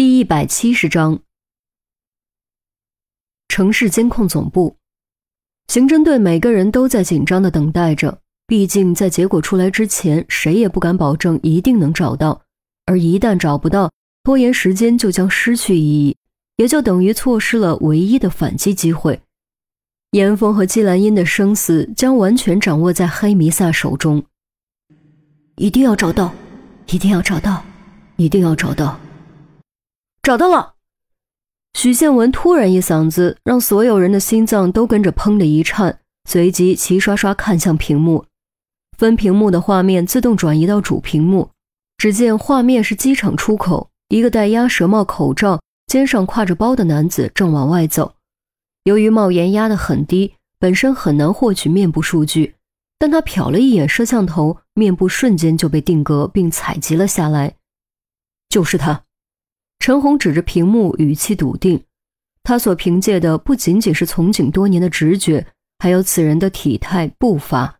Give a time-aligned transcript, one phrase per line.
[0.00, 1.20] 第一百七十章，
[3.48, 4.74] 城市监控总部，
[5.68, 8.18] 刑侦队每个人都在紧张的等待着。
[8.46, 12.40] 毕竟在结果出来之前，谁也不敢保证一定能找到。
[12.86, 13.92] 而一旦找不到，
[14.24, 16.16] 拖延时间就将失去意义，
[16.56, 19.20] 也就等于错失了唯一的反击机会。
[20.12, 24.24] 严峰和季兰英的生死将完全掌握在黑弥撒手中。
[25.56, 26.32] 一定要找到，
[26.86, 27.62] 一定要找到，
[28.16, 28.98] 一定要找到。
[30.22, 30.74] 找到了！
[31.72, 38.26] 许宪文突然一嗓子，让所有人的心脏都跟着砰的一颤，随即齐刷刷看向屏幕，
[38.98, 41.50] 分屏幕的画面自动转移到主屏幕。
[41.96, 48.14] 只见画面是机场出口，一个戴鸭舌帽口罩、肩上挎着包的男子正往外走。
[48.84, 52.56] 由于帽檐压得很低，本身很难获取面部数据，
[52.98, 57.54] 但他瞟了一眼摄像头，面部瞬间就被定格并采集了下来。
[58.48, 59.04] 就是他。
[59.80, 61.82] 陈红指着屏幕，语气笃定。
[62.42, 65.46] 他所凭借的不仅仅是从警多年的直觉，
[65.78, 67.78] 还有此人的体态、步伐。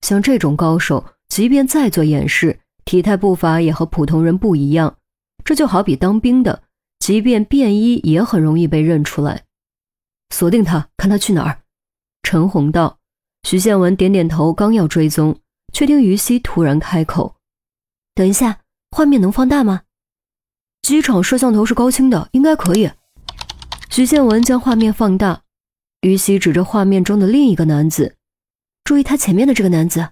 [0.00, 4.96] 像这种高手，即便再做掩饰，体态、步伐也和普通人不一样。
[5.44, 6.62] 这就好比当兵的，
[7.00, 9.42] 即便便衣也很容易被认出来。
[10.32, 11.62] 锁定他，看他去哪儿。
[12.22, 12.98] 陈红道。
[13.42, 15.36] 徐宪文点点头，刚要追踪，
[15.72, 17.34] 却听于西突然开口
[18.14, 19.82] ：“等一下，画面能放大吗？”
[20.82, 22.90] 机场摄像头是高清的，应该可以。
[23.90, 25.42] 徐建文将画面放大，
[26.00, 28.16] 于西指着画面中的另一个男子，
[28.84, 30.10] 注意他前面的这个男子。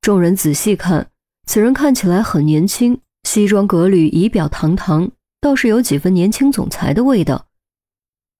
[0.00, 1.10] 众人仔细看，
[1.46, 5.10] 此人看起来很年轻，西装革履，仪表堂堂，
[5.40, 7.46] 倒是有几分年轻总裁的味道。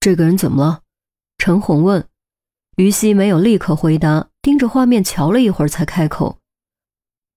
[0.00, 0.82] 这个人怎么了？
[1.38, 2.06] 陈红问。
[2.76, 6.38] 于西没有立刻回答，盯着画面瞧了一会儿，才开口：“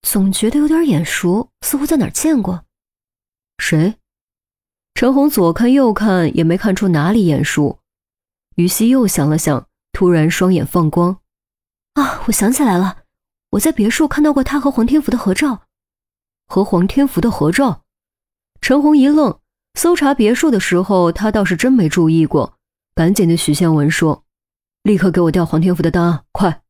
[0.02, 2.66] 总觉得有点眼熟，似乎在哪儿见过。
[3.60, 3.96] 谁？”
[4.98, 7.78] 陈红左看右看，也没看出哪里眼熟。
[8.56, 11.20] 于西又想了想，突然双眼放光
[11.94, 13.04] ：“啊，我想起来了，
[13.52, 15.62] 我在别墅看到过他和黄天福的合照。
[16.48, 17.84] 和黄天福的合照？”
[18.60, 19.38] 陈红一愣，
[19.76, 22.56] 搜查别墅的时候，他倒是真没注意过。
[22.96, 24.24] 赶紧对许宪文说
[24.82, 26.64] ：“立刻给我调黄天福的档案，快！”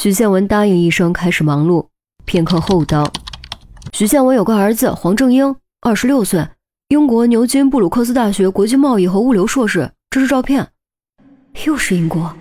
[0.00, 1.88] 许宪文答应一声，开始忙碌。
[2.24, 3.12] 片刻后道
[3.92, 6.48] ：“许宪文有个儿子黄正英，二十六岁。”
[6.92, 10.72] 英国牛津布鲁克斯大学国际贸易和物流硕士，这是照片。
[11.64, 12.36] 又是英国。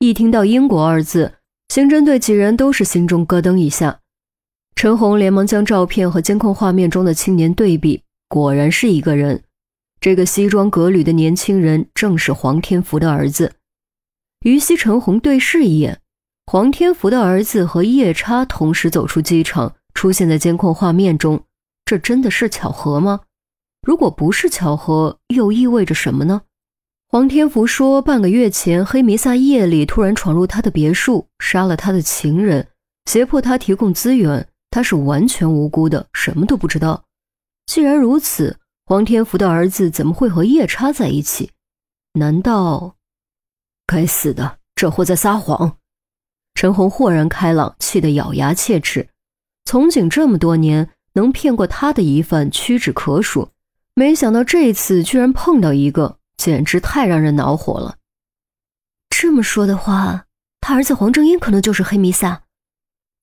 [0.00, 1.34] 一听到“英国”二字，
[1.68, 4.00] 刑侦队几人都是心中咯噔一下。
[4.74, 9.44] 陈红连忙将照片和监控画面中的青年对比，果然是一个人。
[10.00, 13.52] 这个西装革履的年轻人正是黄天福的儿子。
[14.40, 16.00] 于西、陈红对视一眼，
[16.46, 21.44] 黄天福的儿子和夜叉同时走出机场，出现在监控画面中，
[21.84, 23.20] 这真的是巧合吗？
[23.82, 26.42] 如果不是巧合，又意味着什么呢？
[27.08, 32.68] 黄天福说，半个月前黑弥撒夜里突然闯入他的别墅，杀了他的情人，
[33.06, 34.46] 胁迫他提供资源。
[34.70, 37.02] 他是完全无辜的，什么都不知道。
[37.64, 41.50] 既然如此，黄天福的儿子怎么会和夜叉在一起？
[42.12, 42.96] 难道……
[43.86, 45.78] 该死的，这货在撒谎！
[46.54, 49.08] 陈红豁然开朗，气得咬牙切齿。
[49.64, 53.48] 从警这么多年，能骗过他的疑犯屈指可数。
[53.98, 57.96] 没想到这次居然碰到一个，简直太让人恼火了。
[59.10, 60.26] 这么说的话，
[60.60, 62.42] 他儿子黄正英可能就是黑弥撒。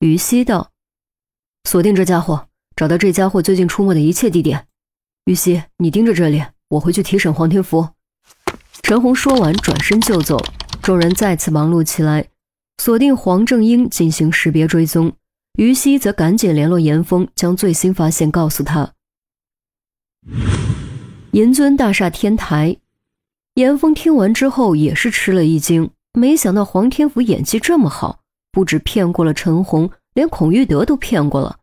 [0.00, 0.72] 于西道
[1.64, 4.66] ：“锁定这家伙，找到这家伙最近出没的一切地点。
[5.24, 7.88] 于西，你盯着这里，我回去提审黄天福。”
[8.84, 10.38] 陈红说完，转身就走。
[10.82, 12.28] 众人再次忙碌起来，
[12.76, 15.14] 锁定黄正英进行识别追踪。
[15.58, 18.92] 于西则赶紧联络严峰，将最新发现告诉他。
[21.36, 22.78] 银尊大厦天台，
[23.56, 28.20] 严峰听完之后也是吃了一惊，没想到黄天福演技这么好，
[28.50, 31.58] 不止骗过了陈红，连孔玉德都骗过了。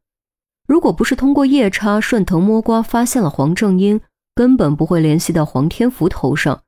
[0.68, 4.00] 如果不是通过夜叉顺藤摸瓜发现了黄正英，
[4.36, 6.62] 根本不会联系到黄天福头上。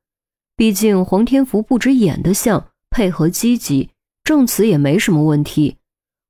[0.57, 3.91] 毕竟黄天福不止演得像，配合积极，
[4.23, 5.77] 证词也没什么问题。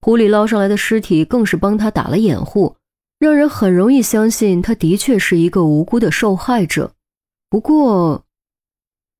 [0.01, 2.75] 湖里捞上来的尸体更是帮他打了掩护。
[3.17, 6.93] 让人很容易相信他的确是一个无辜的受害者。
[7.49, 8.25] 不过，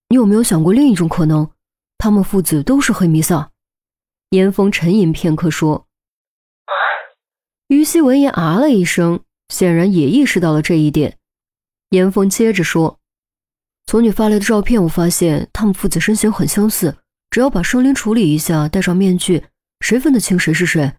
[0.10, 1.50] 你有没有想过另一种可能？
[1.98, 3.52] 他们父子都是黑弥撒。
[4.32, 5.88] 严峰沉吟片刻说
[7.70, 11.18] ：“于西闻言啊了一声，显然也意识到了这一点。”
[11.92, 13.00] 严峰接着说
[13.88, 16.98] ：“从你发来的照片，我发现他们父子身形很相似。
[17.30, 19.46] 只要把生灵处理一下，戴上面具，
[19.80, 20.94] 谁分得清谁是谁？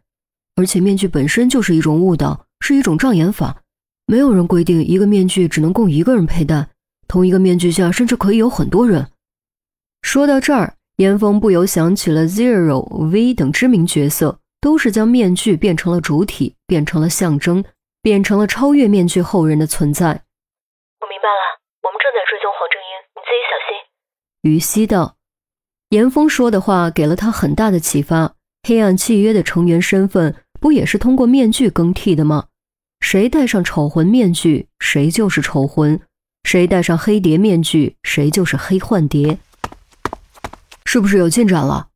[0.54, 3.63] 而且面具本身就是一种误导。”是一种障眼法，
[4.07, 6.67] 没有人规定一个面具只能供一个人佩戴，
[7.07, 9.07] 同一个面具下甚至可以有很多人。
[10.03, 17.65] 说到这儿，严峰不由想起了 Zero、V 等知名角色，都是将面具变成了主体，变成了象征，
[18.03, 20.09] 变成了超越面具后人的存在。
[20.09, 24.51] 我明白了，我们正在追踪黄正英，你自己小心。
[24.51, 25.15] 于西道，
[25.91, 28.35] 严峰说的话给了他很大的启发。
[28.67, 32.47] 黑暗契约的成员身份不也是通过面具更替的吗？
[33.00, 35.98] 谁戴上丑魂面具，谁就是丑魂；
[36.44, 39.38] 谁戴上黑蝶面具，谁就是黑幻蝶。
[40.84, 41.88] 是不是有进展了？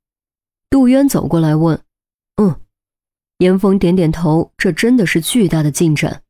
[0.69, 1.81] 杜渊走过来问。
[2.37, 2.61] 嗯，
[3.39, 4.53] 严峰点点头。
[4.57, 6.23] 这真的是巨大的进展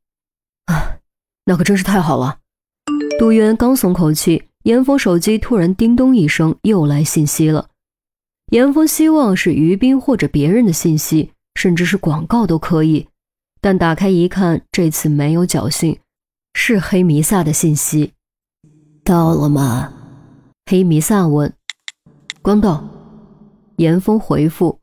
[0.66, 0.98] 啊！
[1.44, 2.38] 那可真是太好了。
[3.18, 7.68] 杜渊刚松口气，严峰手机突然叮咚一声，又来信息了。
[8.52, 13.08] 严峰希望是于斌或者别人的信息，甚至是广告都可以，
[13.60, 15.98] 但打开一看，这次没有侥幸，
[16.54, 18.14] 是黑弥撒的信息。
[19.04, 19.92] 到了吗？
[20.70, 21.52] 黑弥撒问。
[22.42, 22.84] 刚到。
[23.76, 24.78] 严峰回复。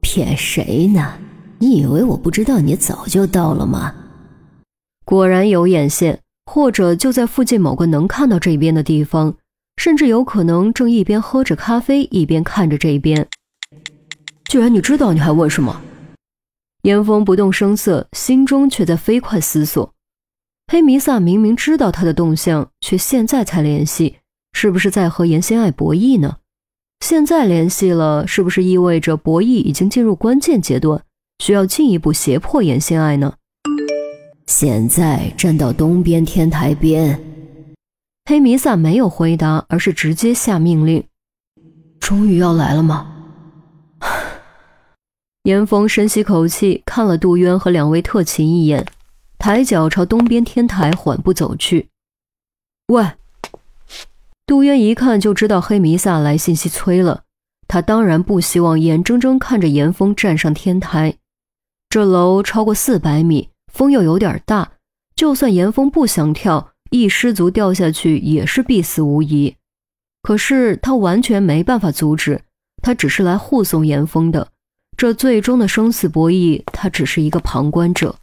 [0.00, 1.18] 骗谁呢？
[1.58, 3.94] 你以为我不知道你早就到了吗？
[5.04, 9.36] 果然有眼线，或者就在附近某个能看到这边的地方。
[9.76, 13.28] 甚至有可能正一边喝着咖啡，一边看着这边。
[14.50, 15.80] 既然你知道，你还问什么？
[16.82, 19.94] 严峰不动声色，心中却在飞快思索：
[20.70, 24.18] 黑弥撒明明知道他的动向，却现在才联系，
[24.52, 26.36] 是不是在和严心爱博弈呢？
[27.00, 31.02] 现在联系了，是不是意味着博弈已经进入关键阶段，
[31.38, 33.34] 需要进一步胁迫严心爱呢？
[34.46, 37.20] 现在站到东边天台边。
[38.24, 41.04] 黑弥撒没有回答，而是直接下命令
[41.98, 43.14] ：“终于要来了吗？”
[45.44, 48.86] 严峰深吸口气，看了杜渊和两位特勤一眼，
[49.38, 51.88] 抬脚朝东边天台缓步走去。
[52.88, 53.06] 喂，
[54.46, 57.24] 杜渊一看就知道黑弥撒来信息催了。
[57.66, 61.16] 他当然不希望眼睁睁看着严峰站上天台。
[61.90, 64.72] 这楼超过四百米，风又有点大，
[65.14, 66.72] 就算严峰不想跳。
[66.90, 69.54] 一失足掉下去也是必死无疑，
[70.22, 72.40] 可是他完全没办法阻止，
[72.82, 74.48] 他只是来护送严峰的，
[74.98, 78.16] 这最终的生死博弈，他只是一个旁观者。